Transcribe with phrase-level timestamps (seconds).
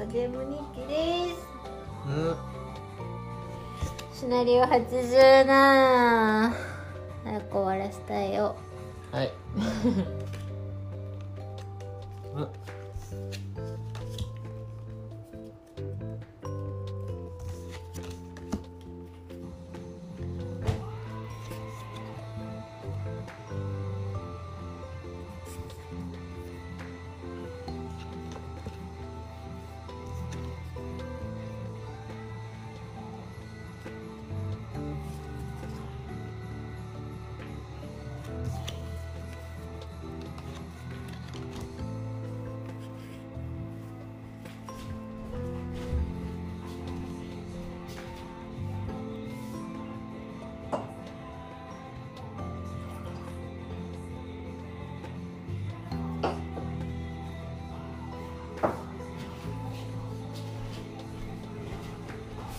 [0.00, 1.46] ドゲーム日記です。
[2.08, 2.36] うん。
[4.14, 5.44] シナリオ87
[7.22, 8.56] 早く終わらせたいよ。
[9.12, 9.30] はい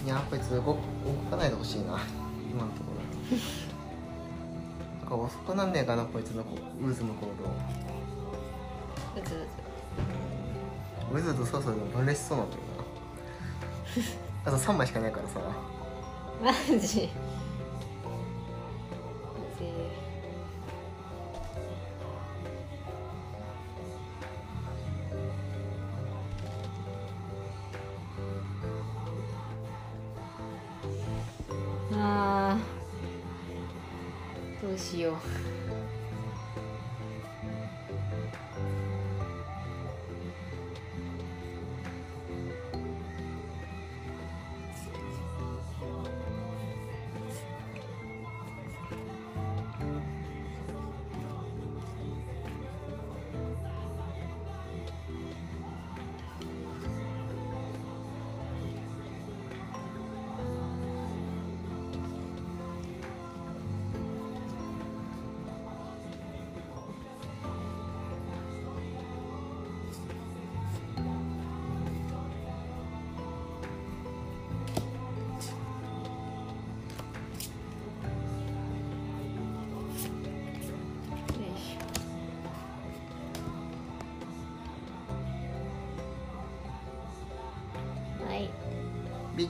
[0.05, 0.73] いやこいつ動動
[1.29, 1.99] かないでほしいな。
[2.49, 3.37] 今のところ。
[4.99, 7.01] なんか遅くなんねえかなこいつのこ渦の行動。
[9.21, 9.47] うず
[11.13, 12.61] うず渦と操作でも分裂しそうなんだよ
[14.45, 14.51] な。
[14.51, 15.39] あと3枚しかないからさ。
[16.41, 17.09] マジ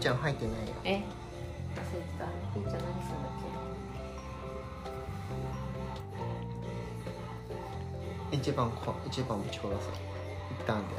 [0.01, 0.73] ちゃん入ってないよ。
[0.83, 0.89] え？
[0.89, 1.05] 忘れて
[2.17, 3.31] たピーちゃん何するんだっ
[8.31, 9.89] 一番こ一番ぶち殺す。
[10.59, 10.95] 一旦で。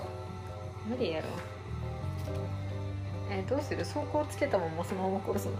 [0.87, 1.27] け無理やろ。
[3.29, 3.79] えどうする？
[3.79, 5.55] 走行つけたままそのまま殺すの？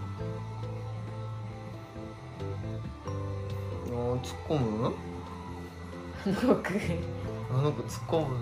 [3.87, 4.93] あー突っ込む？
[6.47, 6.79] 動く
[7.51, 8.37] あの子突っ込む？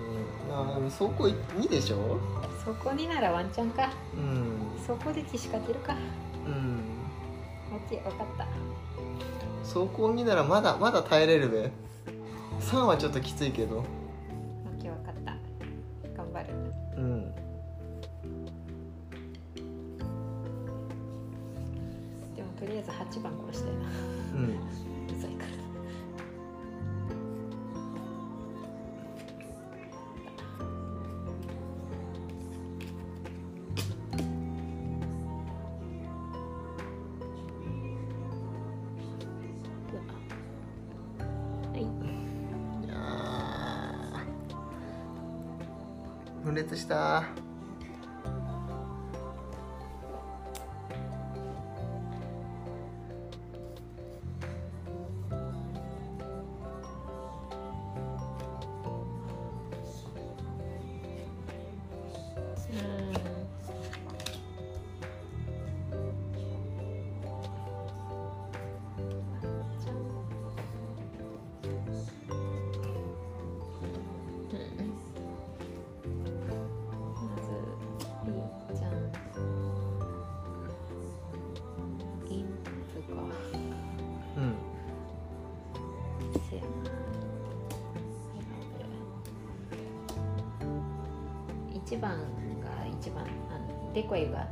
[0.52, 1.24] あー走行
[1.60, 2.20] 2でしょ？
[2.64, 3.90] そこにならワンチャンか。
[4.14, 5.96] うんそこで岸勝てるか。
[6.46, 6.80] うん。
[7.72, 8.46] オッケー分かった。
[9.62, 11.70] 走行2ならまだまだ耐えれるべ。
[12.60, 13.78] 3はちょっときついけど。
[13.78, 15.36] オッケー分かった。
[16.16, 16.48] 頑張る。
[16.96, 17.34] うん。
[22.34, 23.80] でもとりあえず8番殺したいな。
[24.34, 24.91] うん
[46.92, 47.24] uh,
[91.92, 92.18] 1番
[92.60, 94.46] が一番あのデコイが、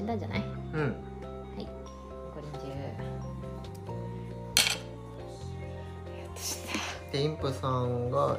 [0.00, 0.40] 死んだんじゃない？
[0.40, 0.80] うん。
[0.80, 0.92] はい。
[1.58, 1.68] 残
[2.40, 2.74] り10や
[6.24, 6.72] っと死んだ。
[7.12, 8.38] でインプさんが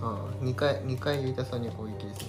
[0.00, 2.28] ああ2回2回ユイタさんに攻撃ですね。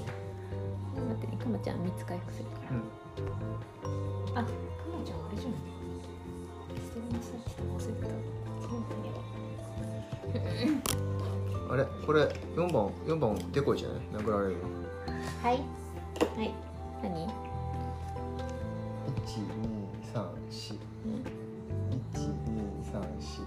[0.94, 4.38] 待ってねかまちゃん3つ回復するから、うん。
[4.38, 5.58] あかまちゃんあれじゃん捨
[7.00, 8.02] てなさいって忘れて
[11.68, 11.86] たあれ？
[12.06, 12.24] これ
[12.58, 14.00] 4番4番デコイじゃない？
[14.22, 14.64] 殴られるの。
[15.44, 15.64] はい
[16.36, 16.54] はい。
[17.04, 17.28] 何
[19.26, 21.24] ？1234うん
[22.14, 23.44] 1234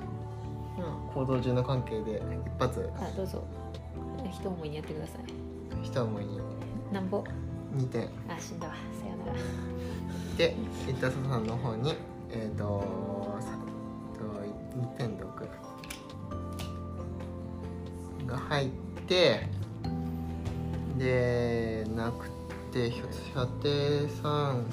[0.79, 1.15] うん。
[1.15, 2.91] 行動中の関係で一発。
[2.97, 3.43] あどうぞ。
[4.31, 5.87] 一思いにやってください。
[5.87, 6.41] 一思いに。
[6.93, 7.25] なんぼ
[7.77, 8.09] ？2点。
[8.29, 9.39] あ死んだわさよなら。
[10.37, 10.57] で
[10.89, 11.95] イッタサさんの方に
[12.31, 13.57] えっ、ー、とさ
[14.19, 14.25] と
[14.79, 15.49] 2点毒
[18.27, 18.69] が入っ
[19.07, 19.47] て
[20.99, 22.34] でなくて
[22.91, 23.05] ひょ
[23.35, 24.65] 射程3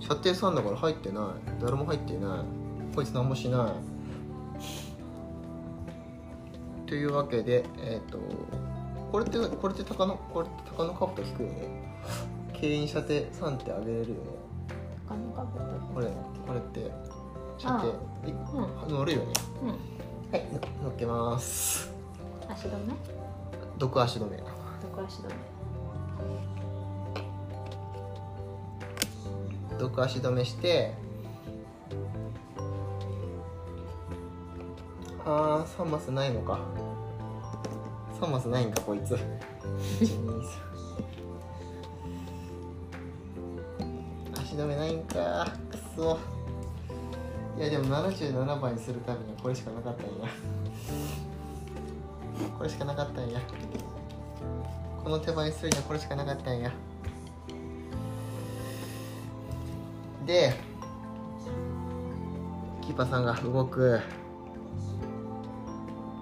[0.00, 1.60] 射程3だから入ってない。
[1.60, 2.94] 誰も入っていない。
[2.94, 3.74] こいつ何もしな
[6.86, 6.88] い。
[6.88, 8.18] というわけでえっ、と
[9.12, 11.68] これってこれって鷹のこれって鷹のカブト引くよね。
[12.52, 14.14] 牽引射程3ってあげれるよね。
[15.06, 16.06] 他のカブトこれ
[16.46, 16.90] これって
[17.58, 17.88] 射程
[18.26, 18.92] いうん。
[18.92, 19.26] 乗るよね。
[19.62, 19.68] うん。
[19.68, 19.74] は
[20.38, 21.92] いの乗っけます。
[22.48, 22.94] 足止め？
[23.78, 24.36] 毒足止め。
[24.36, 25.34] 毒足止め
[29.80, 30.92] 毒足止めして
[35.24, 36.60] あー3マスないのか。
[38.20, 39.16] 3マスないんかこいつ。
[44.34, 45.46] 足止めないんか。
[45.70, 46.18] くそ。
[47.56, 50.12] いやでも77番にするためにはこれしかなかったんや。
[52.58, 53.40] これしかなかったんや。
[55.02, 56.70] この手番にするにはこれしかなかったんや。
[60.30, 60.54] で
[62.82, 64.00] キーパーさんが動く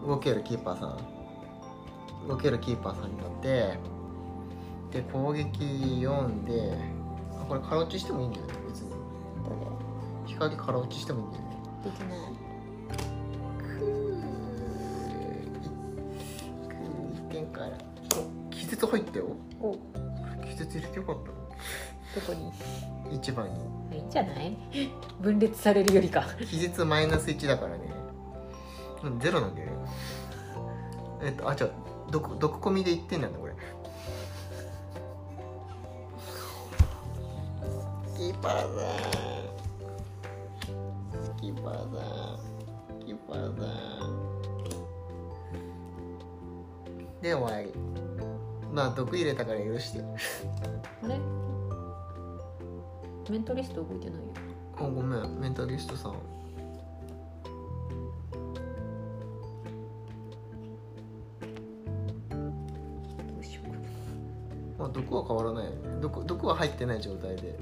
[0.07, 3.79] 動けるキーパーさん動けるキーパーさんになって
[4.93, 6.79] で攻撃4で
[7.39, 8.91] あこれ空落ちしてもいいんだよね別に。
[8.91, 8.97] ど
[10.27, 11.51] 光空落ちしてもいいんだよね。
[11.85, 12.19] れできない。
[17.15, 17.61] 1点か。
[17.61, 19.37] らお気絶入ったよ。
[19.61, 19.77] お。
[20.47, 21.48] 気絶入れてよかった
[22.15, 22.45] どこに？
[22.45, 22.53] の
[23.23, 23.97] 1番に。
[23.97, 24.57] いいんじゃない？
[25.21, 26.25] 分裂されるよりか。
[26.49, 27.81] 気絶マイナス1だからね。
[29.05, 29.73] うんゼロなんだよね。
[31.23, 31.71] えっとあじゃあ
[32.11, 33.55] 毒毒込みで1点なんだこれ。
[38.17, 38.53] キーパー。
[38.53, 38.65] さ
[41.33, 41.75] んキーパー。
[41.75, 41.87] さん
[43.07, 43.51] キーパーさ
[44.07, 44.09] ん
[47.23, 47.73] で終わり
[48.73, 50.01] まあ毒入れたから許して
[53.31, 54.27] メンタリスト動いてないよ。
[54.79, 55.41] あごめん。
[55.41, 56.15] メンタリストさん。
[64.79, 66.01] まあ毒は変わらないよね。
[66.01, 67.59] 毒毒は入ってない状態で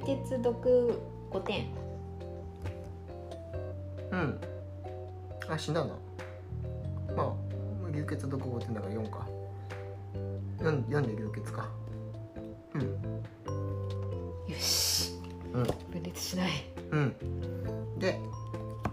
[0.00, 1.66] うん流鉄毒5点。
[4.10, 4.40] うん。
[5.48, 5.94] あ死んだな。
[7.16, 7.34] まあ
[7.92, 9.26] 流血毒5点だから4か。
[10.58, 11.68] 4, 4で流血か。
[12.74, 12.82] うん。
[14.52, 15.12] よし。
[15.52, 15.64] うん。
[15.92, 16.50] 分裂しない。
[16.90, 17.14] うん。
[17.98, 18.18] で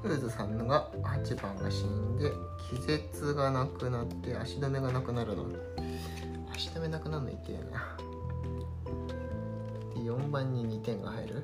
[0.03, 2.31] ウーズさんのが8番が死んで
[2.69, 5.45] 気絶がなくなって足止めがなくなるの。
[6.53, 7.31] 足止めなくなるの？
[7.31, 7.97] いけえな。
[7.97, 8.16] で
[10.07, 11.43] 4番に2点が入る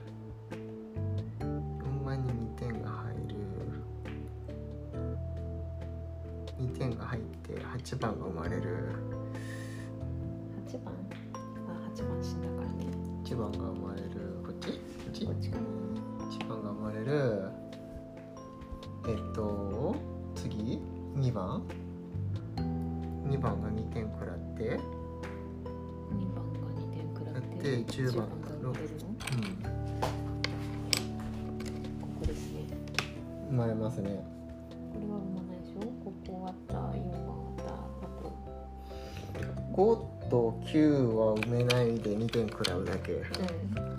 [1.42, 3.36] ？4番に2点が入る。
[6.62, 8.64] 2点が入って8番が生まれる。
[10.70, 10.94] 8番？
[11.68, 12.86] あ8番死んだからね。
[13.26, 14.10] 1番が生まれる。
[14.46, 14.72] こっち？
[14.72, 14.78] こ
[15.10, 15.26] っち？
[15.26, 15.64] こっちかな。
[16.30, 17.52] 1番が生まれる。
[19.10, 19.94] えっと
[20.36, 20.80] 次
[21.18, 21.62] ？2番
[22.56, 24.80] ？2番が2点食らって
[27.64, 29.08] 2番が2点食らやっってて10番が売ってるの。
[32.02, 32.60] ここですね
[33.50, 33.56] うん。
[33.56, 34.10] 生まれますね
[34.94, 35.80] これは生まないでしょ？
[36.04, 38.24] ここあった4番あったあと
[39.74, 43.14] 5と9は埋めないで2点食らうだけ。
[43.14, 43.93] うん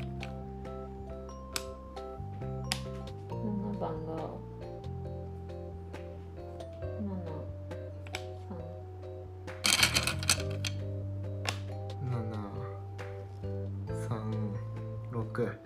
[15.35, 15.59] 736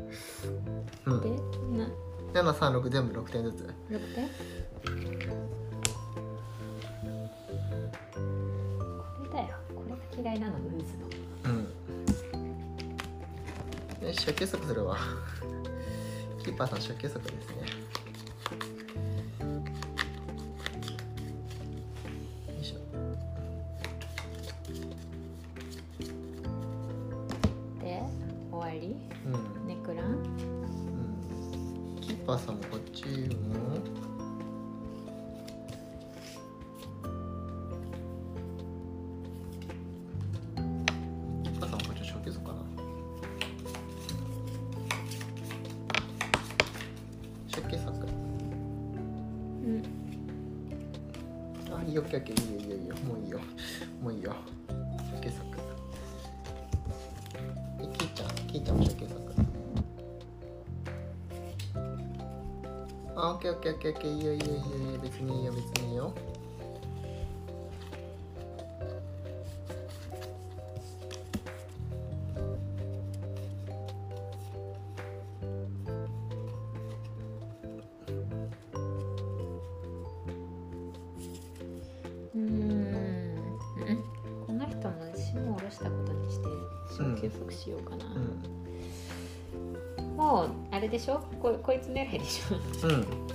[1.06, 1.20] うん。
[1.20, 1.28] で？
[2.32, 2.42] な。
[2.52, 3.75] 736全部6点ずつ。
[3.90, 4.28] 6点？
[4.28, 4.32] こ
[9.25, 9.46] れだよ。
[9.75, 11.06] これが嫌いなのルーズの。
[14.00, 14.06] うん。
[14.06, 14.96] よし初級速するわ。
[16.42, 17.56] キーパーさん初級速ですね
[63.88, 66.14] いいよいいよいいよいいよ別にいいよ別にいいよ
[82.35, 83.35] うーん
[84.47, 86.49] この人も霜を下ろしたことにして
[86.95, 88.04] 小休息しようかな、
[90.16, 93.27] もうあれでしょここいつ狙いでしょうん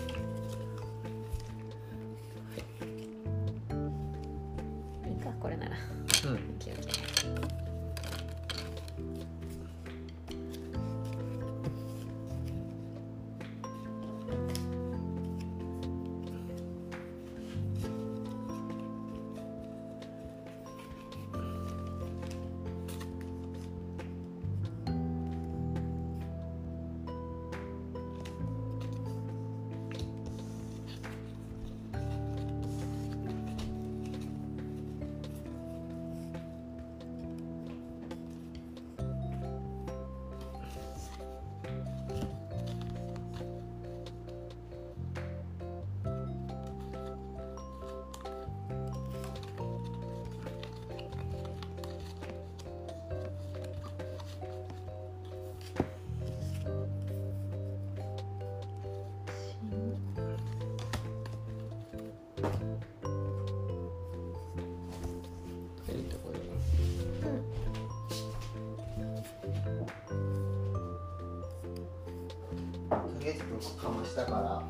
[73.72, 74.63] かましたから。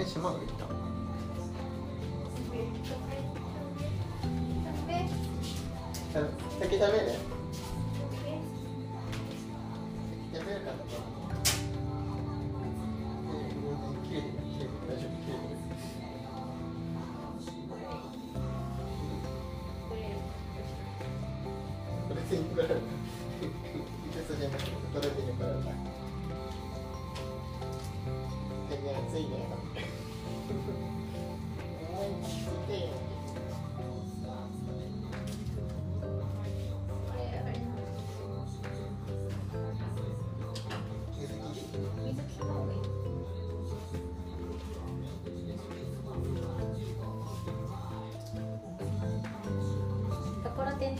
[0.00, 0.66] 店閉まるの一旦
[6.58, 7.19] 先ダメね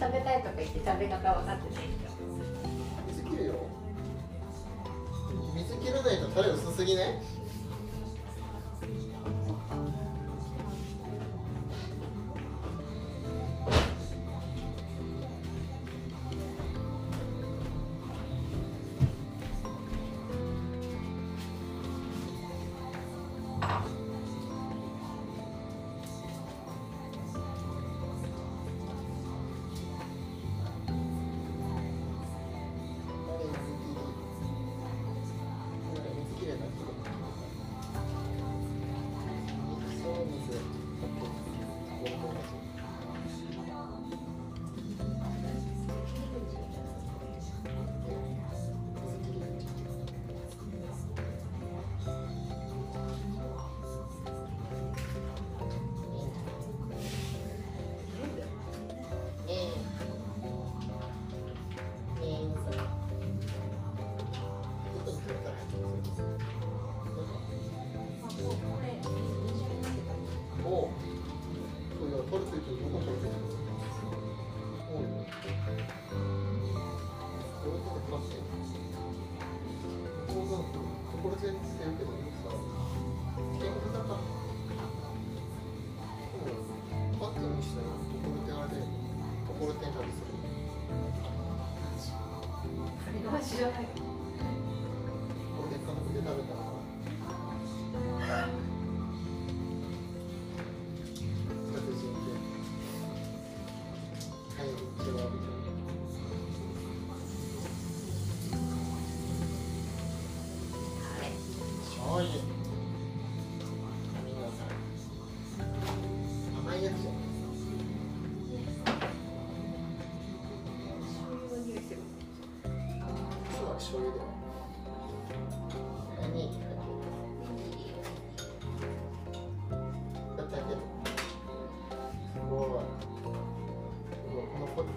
[0.01, 1.85] 食べたいとか言って食べ方分かってない
[3.09, 3.55] 水切るよ。
[5.55, 7.23] 水切らないとタレ薄すぎね。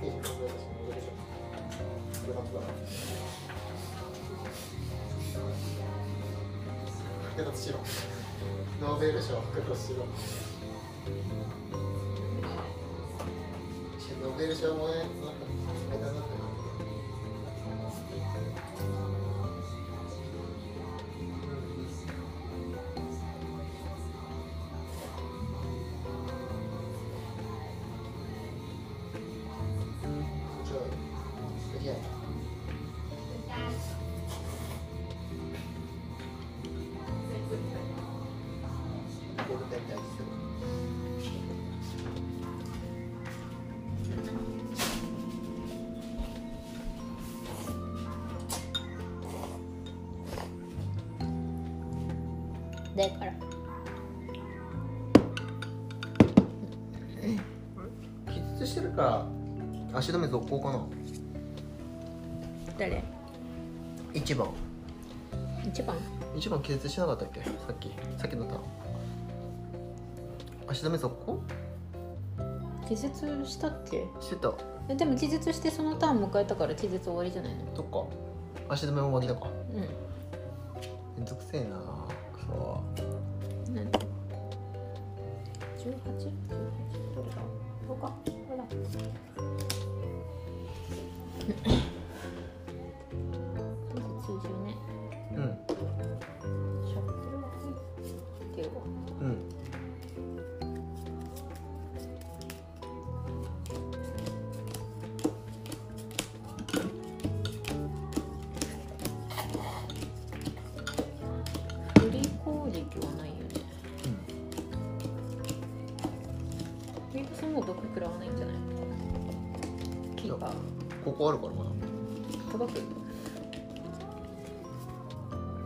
[0.05, 1.07] のポッテージ
[2.27, 2.41] 考
[7.39, 7.79] えたしろ
[8.81, 10.05] ノーベル賞剥奪しろ
[14.21, 14.93] ノーベル賞もね
[59.93, 60.85] 足止め続行かな。
[62.77, 63.03] 誰？
[64.13, 64.47] 一番。
[65.65, 65.95] 一番？
[66.35, 67.41] 一番気絶しなかったっけ？
[67.41, 67.91] さっき。
[68.17, 68.61] さっきのターン。
[70.67, 71.39] 足止め続行？
[72.87, 74.03] 気絶したっけ？
[74.19, 74.51] してた。
[74.89, 77.59] えでも気絶してそのターン迎えたから気絶終わりじゃないの？
[77.75, 78.03] そっか。
[78.73, 79.47] 足止め終わりだか。
[79.47, 79.51] う
[81.17, 81.77] めんどくせえな。
[82.33, 82.81] くそ。
[83.71, 83.91] ん何 18?18
[87.13, 87.35] どれだ？
[87.87, 88.63] ここかこれだ？
[91.49, 91.92] Okay.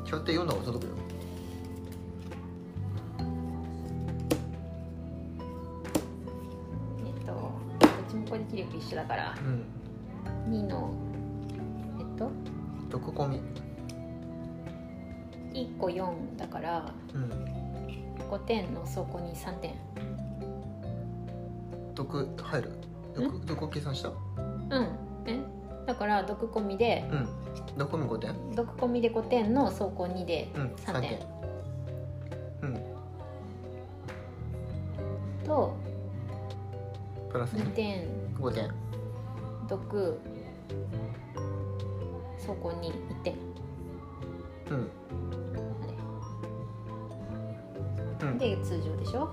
[0.08, 0.96] 協定読んだ方が届くよ。
[7.06, 7.32] えっと
[7.80, 9.36] どっちも攻撃力一緒だから。
[10.48, 10.54] うん。
[10.54, 10.92] 2の
[12.00, 12.32] えっと？
[12.90, 13.42] 毒込み
[15.54, 16.94] 1個4だから。
[17.14, 17.30] うん。
[18.32, 19.76] 5点の倉庫に3点。
[21.94, 22.72] 毒入る？
[23.16, 24.10] 毒毒計算した？
[24.10, 24.97] うん
[26.08, 27.28] から毒込みでうん。
[27.78, 31.20] 毒込み5点毒込みで5点の走行2でうん3 3点点。
[32.62, 32.80] うん。
[35.46, 35.76] と
[37.30, 38.08] プラス2点。
[38.40, 38.72] 5点。
[39.68, 40.20] 毒
[42.38, 43.36] 走行に1点。
[44.72, 44.90] うん。
[48.22, 48.38] うん。
[48.38, 49.30] で通常でしょ？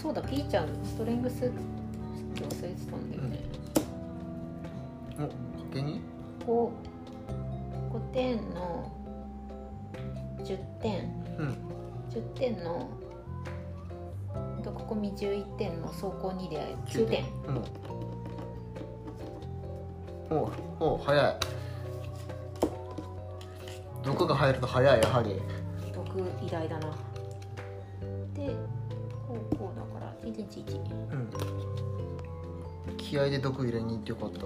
[0.00, 1.52] そうだピーちゃんストレングス今
[2.48, 3.38] 日忘れてたんだよね、
[5.18, 5.28] おか
[5.74, 6.00] けに？
[6.46, 6.72] こ
[7.92, 8.90] う5点の
[10.38, 11.04] 10点。
[11.38, 11.54] うん。
[12.08, 12.88] 10点の
[14.64, 17.24] 毒込み11点の走行2で9点。
[17.46, 17.56] うん。
[20.38, 20.50] おう。
[20.80, 21.36] おう早い。
[24.02, 25.42] 毒が入ると早いやはり。
[25.92, 26.88] 毒偉大だな
[30.32, 32.96] 111うん。
[32.96, 34.38] 気合で毒入れに行ってよかった。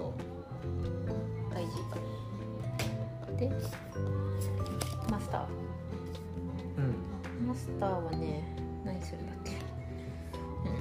[1.53, 3.37] 大事。
[3.37, 3.51] で
[5.09, 5.45] マスター。
[6.77, 6.81] う
[7.43, 7.47] ん。
[7.47, 8.43] マスターはね
[8.83, 9.51] 何するんだっけ。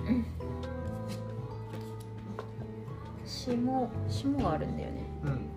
[0.09, 0.25] うんうん。
[3.27, 5.03] 霜霜があるんだよね。
[5.25, 5.55] うん。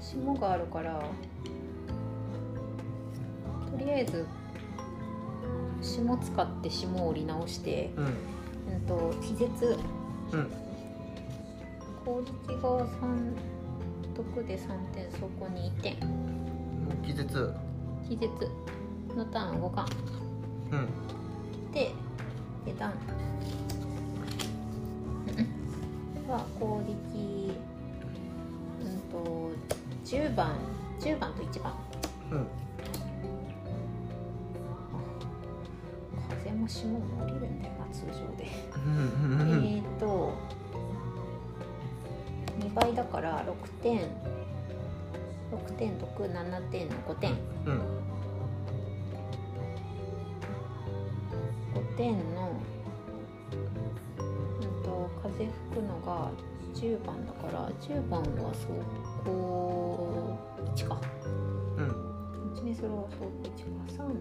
[0.00, 1.00] 霜があるから
[3.70, 4.26] とりあえず
[5.90, 8.04] 霜使って霜を折り直して、うん。
[8.04, 8.08] う
[8.78, 9.76] ん、と気絶
[10.32, 10.50] うん。
[12.04, 13.34] 攻撃が3
[14.14, 15.96] 毒で3点そこに1点。
[17.04, 17.54] 気絶。
[18.08, 18.30] 気絶。
[19.16, 19.86] のターン動かん
[20.70, 20.88] うん。
[21.72, 21.92] で
[22.64, 22.92] 下段。
[26.28, 27.52] は攻撃
[28.80, 29.50] うんと
[30.04, 30.54] 10番。
[31.00, 31.74] 10番と1番。
[32.30, 32.59] うん
[36.70, 38.46] 霜も降りるんだよな通常で。
[38.46, 40.32] えーと
[42.60, 44.00] 2倍だから6点
[45.50, 47.32] 6点毒7点の5点。
[47.32, 47.80] うん。
[51.74, 52.52] 5点の
[54.20, 56.30] うんと風吹くのが
[56.74, 58.66] 10番だから10番は走
[59.24, 60.38] 行
[60.76, 61.00] 1か。
[61.78, 61.84] うん。
[62.54, 63.26] 1にするは走行
[63.88, 64.04] 1か。
[64.04, 64.14] 3の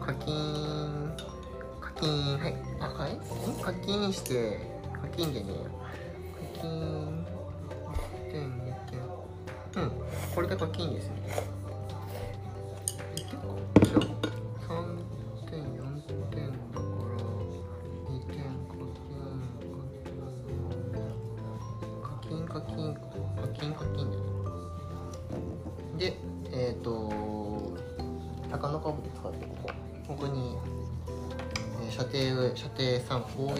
[0.00, 1.12] 課金
[1.80, 2.54] 課金はい。
[2.80, 3.18] あはい
[3.62, 4.58] 課金して
[5.00, 5.54] 課金でね
[6.56, 7.26] 課金
[8.30, 8.50] 点
[9.74, 9.92] 点うん。
[10.34, 11.61] これで課金ですね。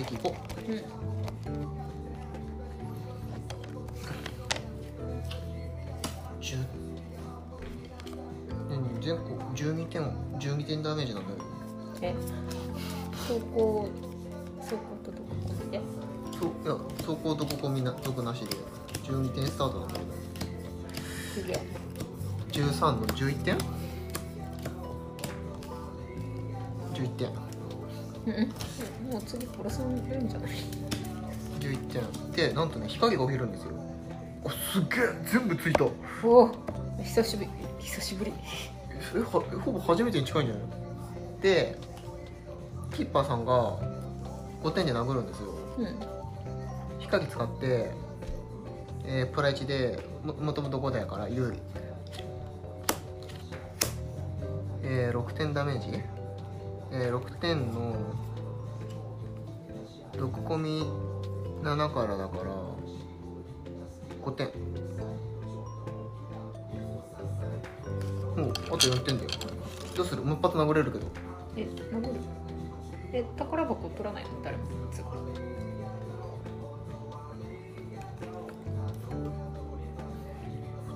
[0.02, 0.34] 3攻撃5
[0.68, 0.82] うん。
[6.40, 6.56] 10
[8.68, 9.00] 何？
[9.00, 10.02] 全国12点
[10.38, 11.38] 12点ダメージなんだよ
[12.02, 12.14] え？
[13.12, 13.88] 走行
[14.60, 15.80] 走行とどこそういや
[16.98, 18.56] 走行とここみな毒なしで。
[19.04, 20.06] 12点スタートなんだけど。
[21.34, 21.60] すげえ
[22.52, 23.58] 13の11点
[26.94, 27.28] ？11点。
[27.28, 28.52] うん
[29.10, 30.50] もう次殺されるんじゃない
[31.60, 33.70] ？11点でなんとね光が起きるんですよ。
[34.44, 35.84] あすっげえ全部ついた。
[35.84, 35.88] お
[36.28, 36.50] お
[37.02, 37.50] 久しぶり。
[37.80, 38.32] 久しぶり。
[39.14, 39.24] えは
[39.64, 40.64] ほぼ初めてに近いんじゃない
[41.42, 41.76] で
[42.94, 43.78] キッパーさんが
[44.62, 45.48] 5点で殴るんですよ。
[45.78, 45.96] うん。
[47.00, 47.90] 光使って、
[49.04, 51.58] えープラ1でももともと5だから有利。
[54.84, 56.02] えー、6点ダメージ、
[56.90, 57.94] えー、6点の
[60.18, 60.86] 毒込み
[61.62, 62.52] 7からだから
[64.24, 64.46] 5点。
[68.36, 69.30] もうあと4点だよ。
[69.96, 70.22] どうする？
[70.22, 71.06] もう一発殴れるけど。
[71.56, 72.14] え殴る？
[73.12, 74.30] え宝箱取らないの？
[74.42, 74.64] 誰も。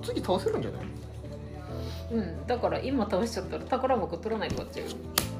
[0.01, 0.81] 次倒せるんじゃない？
[2.13, 4.91] うんだから今倒しちゃったら宝箱取らないで終わっちゃうよ。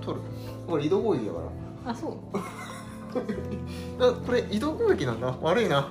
[0.02, 0.24] 取る。
[0.68, 1.40] これ移動攻撃だか
[1.86, 1.92] ら。
[1.92, 2.12] あそう。
[2.12, 2.17] あ
[4.26, 5.36] これ移動攻撃なんだ。
[5.42, 5.90] 悪いな。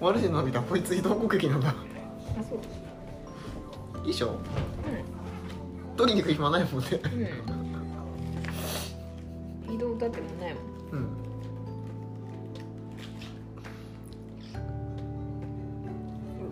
[0.00, 0.60] 悪いなびた。
[0.60, 1.70] こいつ移動攻撃なんだ。
[1.70, 1.74] あ
[2.42, 2.58] そう。
[4.04, 4.28] いいでしょ。
[4.28, 4.32] う
[5.96, 6.88] 取りに行く暇ないもんね。
[6.88, 6.92] ん
[9.68, 9.74] うん。
[9.74, 10.64] 移動だってもないもん。
[10.92, 11.08] うん。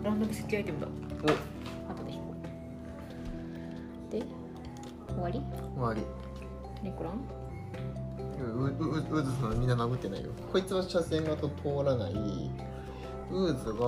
[0.03, 0.87] ランダム設計アイテムだ。
[1.23, 1.91] お。
[1.91, 2.33] 後で引こ
[4.09, 4.11] う。
[4.11, 4.23] で
[5.09, 5.41] 終わり？
[5.75, 6.01] 終わり。
[6.83, 7.40] ネコラン？
[8.41, 10.31] ううううーずさんみんな殴ってないよ。
[10.51, 11.49] こいつは車線が通
[11.85, 12.13] らない。
[12.13, 13.85] うーずが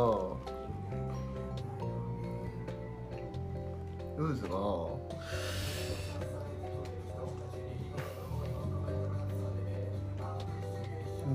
[4.15, 4.57] ウーズが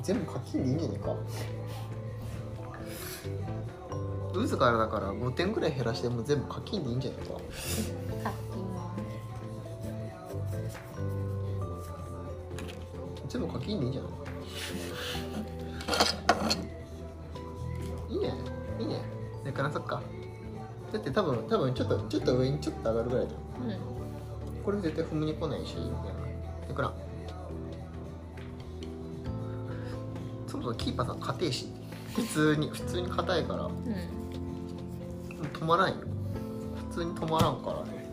[0.02, 1.12] 全部課金でいいんじゃねえか？
[4.34, 8.27] ウーズからだから5点ぐらい減らしてもう全部課金でいいんじゃないか？
[13.38, 14.08] 全部課金でいいんじゃな
[18.10, 18.14] い？
[18.14, 18.34] いいね
[18.80, 18.82] い？
[18.82, 19.00] いね
[19.44, 20.02] でからそっか。
[20.92, 23.78] だって多分多分ちょっとちょっと上にちょっと上がるぐらいじゃん金うん。
[24.64, 25.82] これ絶対踏みに来ないしな
[26.66, 26.92] でから。
[30.48, 31.68] そもそもキーパーさん硬いし
[32.16, 33.66] 普通に普通に硬いから。
[33.66, 33.72] うん。
[35.52, 35.94] 止まらんよ。
[36.90, 38.10] 普通に止まらんからね、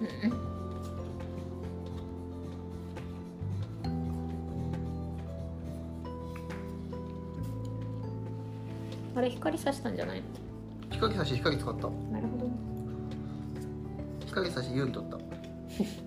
[0.00, 0.30] うん。
[0.30, 0.53] うん
[9.16, 10.26] あれ光さしたんじゃないの？
[10.86, 11.88] うん、光差し光使った。
[12.12, 12.50] なるほど。
[14.26, 15.16] 光差し有利取った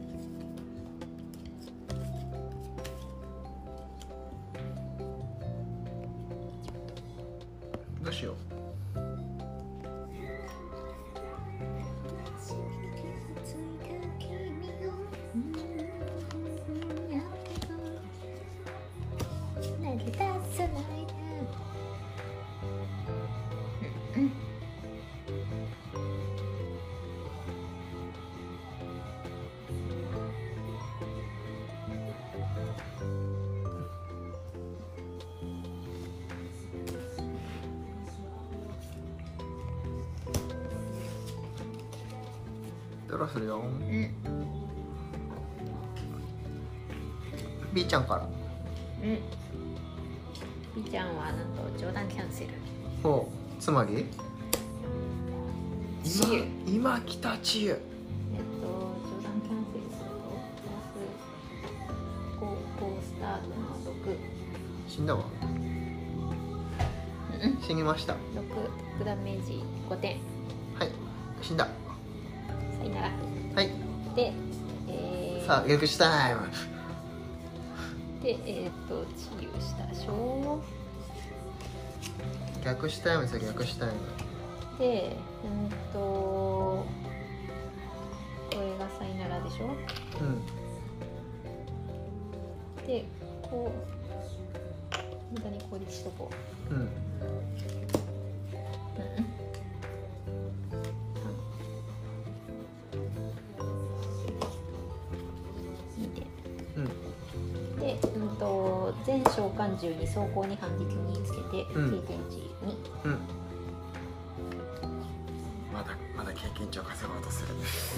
[43.17, 43.57] うドラするよ。
[43.57, 44.11] うん、
[47.73, 48.29] B ちゃんから。
[49.03, 49.19] うん。
[50.83, 52.51] B ちゃんはなんと冗談キャンセル。
[53.01, 53.61] ほう。
[53.61, 54.05] つまり？
[56.03, 57.79] 治癒今今来た治癒えっ
[58.61, 60.29] と、冗談キャンセルすると、
[60.61, 60.95] プラス
[62.39, 62.45] 高
[62.79, 63.55] 校スタートの
[64.05, 64.15] 6。
[64.87, 65.25] 死んだわ。
[67.43, 68.13] うん、死にました。
[68.13, 70.17] 6ダメージ5点。
[70.79, 70.91] はい。
[71.41, 71.67] 死んだ
[74.17, 74.33] で、
[74.89, 76.41] えー、さあ逆死タイム
[78.23, 80.59] で、えっと、治癒したでしょ
[82.65, 83.93] 逆死タイムですよ逆死タイム
[84.79, 86.87] で、うんと、こ
[88.53, 89.65] れがさよならでしょ。
[90.19, 90.41] うん。
[92.85, 93.03] で、
[93.41, 93.71] こ
[95.31, 96.29] う、無駄に効率しとこ
[96.69, 96.73] う。
[96.73, 96.87] うん
[109.07, 111.89] 全召喚獣に走行に反撃につけて経うん。
[112.05, 113.11] 験値に、うん。
[115.73, 117.47] まだまだ経験値を稼ごうとする。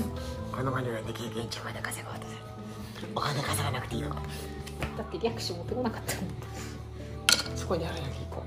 [0.55, 3.09] このマニュアルで経験値をまだ稼ごうとする。
[3.15, 4.21] お金稼がなくていいのか
[4.97, 7.57] だって略取持ってこなかったもん。
[7.57, 7.95] そこにある
[8.29, 8.43] 行こ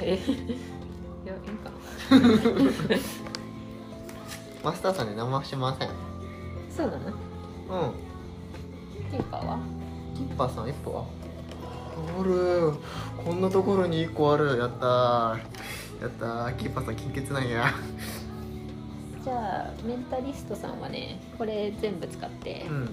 [0.00, 0.14] え？
[0.22, 1.70] いやいいか
[4.62, 5.88] マスターさんに何もしません。
[6.70, 6.98] そうな。
[6.98, 7.06] の
[7.82, 7.92] うん。
[9.10, 9.58] キーパーは？
[10.14, 11.04] キッパーさん一歩は？
[12.20, 12.72] ある。
[13.24, 14.58] こんなところに一個ある。
[14.58, 15.38] やったー。
[16.00, 16.56] やったー。
[16.56, 17.74] キッパーさん金欠なんや。
[19.24, 22.90] じゃあメンタリストさんはねこれ全部使って、うん。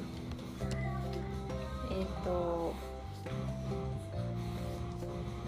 [1.92, 2.74] えっ、と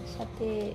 [0.06, 0.74] 射程123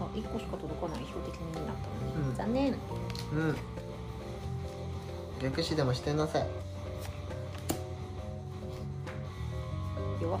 [0.00, 2.36] あ1個しか届かない標的になったのに、うん。
[2.36, 3.56] 残念うん。
[5.40, 6.46] 逆視でもしてなさい
[10.20, 10.40] 弱っ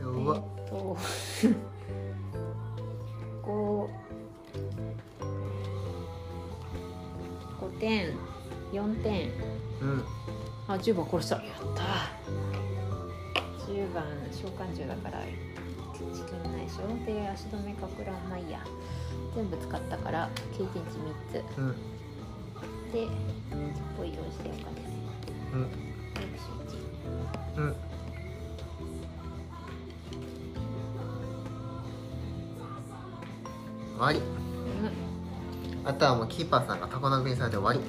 [0.00, 0.96] 弱っえっ、と
[3.42, 3.88] 5
[7.60, 8.14] 5点
[8.72, 9.30] 4点
[9.82, 10.04] うん。
[10.66, 11.44] あ10番殺したやっ
[11.76, 11.82] た
[13.70, 15.22] 10番召喚獣だから
[16.12, 18.60] チキンないでしょで足止めかく乱まあいいや。
[19.34, 20.98] 全部使ったから経験値
[21.32, 21.58] 3つ。
[21.58, 21.74] うん。
[22.92, 23.08] で1
[23.96, 24.84] 個移動してお金
[25.54, 25.62] うん。
[25.62, 25.68] 6
[26.16, 26.54] 種
[27.56, 27.76] 1うん。
[33.96, 34.18] 終わり。
[34.18, 35.88] うん。
[35.88, 37.80] あとはもうキーパーさんがタコ殴りされて終わり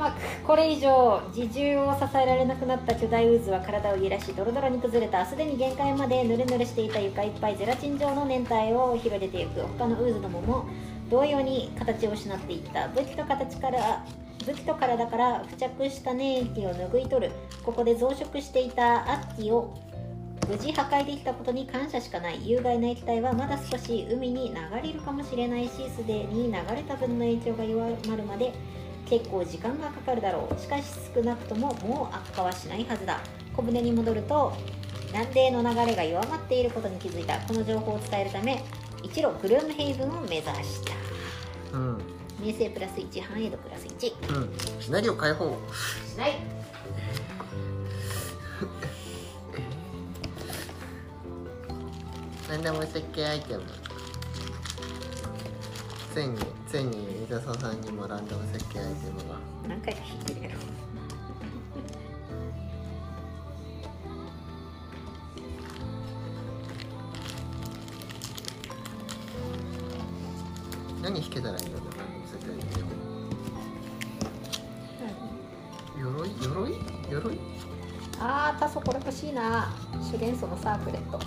[0.00, 9.60] ああ終幕これ以上自重を支えられなくなった巨大渦は体を揺らしドロドロに崩れたすでに限界までヌルヌルしていた床いっぱいゼラチン状の粘体を広げていく。
[9.78, 10.66] 他の渦どもも
[11.10, 12.88] 同様に形を失っていった。
[12.88, 14.04] 武器と形から
[14.46, 17.32] 武器と体から付着した粘液を拭い取る
[17.64, 19.74] ここで増殖していたアッキを
[20.48, 22.46] 無事破壊できたことに感謝しかない。
[22.48, 28.52] 有害な液体はまだ少し海に流れるかもしれないしすでに流れた分の影響が弱まるまで
[29.08, 30.60] 結構時間がかかるだろう。
[30.60, 33.20] しかし少なくとももう悪化はしないはずだ。
[33.56, 34.52] 小舟に戻ると
[35.08, 37.38] 南米の流れが弱まっていることに気づいた。
[37.40, 38.64] この情報を伝えるため
[39.02, 40.92] 一路グルームヘイブンを目指した。
[41.72, 41.98] ーうん。
[42.40, 44.80] 名声プラス1繁栄度プラス1うん。
[44.80, 45.56] シナリオ解放。
[46.06, 46.32] しない。
[52.48, 53.64] 何でも設計アイテム。
[56.12, 56.38] ついに
[56.74, 59.38] ついに伊沢さんにもランダム設計アイテムが。
[59.68, 60.54] 何回か引いてるやろ。
[71.00, 72.88] 何引けたらいいんだろうランダム設計アイテム。
[75.96, 76.34] 鎧？
[76.42, 76.74] 鎧？
[77.08, 77.38] 鎧？
[78.18, 79.72] あータソこれ欲しいな。
[80.10, 81.20] 主元素のサークレット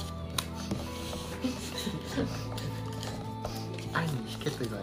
[4.48, 4.82] いる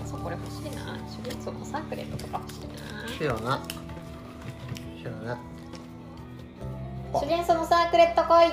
[0.00, 0.98] タソこれ欲しいな。
[1.08, 3.40] 主元素のサークレットとか欲しいな。
[3.40, 3.60] な。
[5.24, 5.38] な。
[7.12, 8.52] 主元素のサークレット来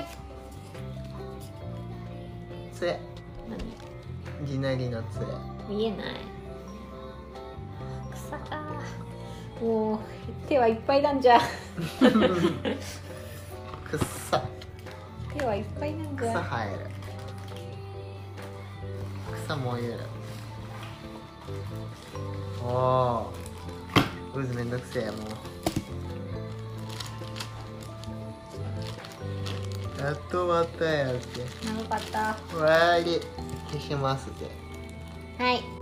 [2.74, 3.00] 杖。
[4.90, 5.26] の杖。
[5.68, 6.16] 見えない。
[8.12, 8.62] 草か。
[9.60, 9.98] もう
[10.48, 11.38] 手はいっぱいなんじゃ。
[13.90, 13.98] くっ
[14.30, 14.42] さ。
[15.36, 16.97] 手はいっぱいなんじ草ゃ生える
[24.46, 25.16] 渦めんどくせえもう。
[30.00, 31.44] やっと終わったよって。
[31.66, 32.38] 長かった。
[32.50, 33.20] 終わり。
[33.68, 34.50] 消しますって
[35.42, 35.77] はい